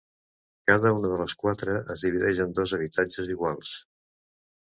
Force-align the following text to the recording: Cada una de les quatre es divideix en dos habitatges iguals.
Cada 0.69 0.91
una 0.99 1.11
de 1.11 1.19
les 1.21 1.35
quatre 1.41 1.75
es 1.95 2.05
divideix 2.07 2.41
en 2.47 2.55
dos 2.61 2.73
habitatges 2.79 3.29
iguals. 3.35 3.77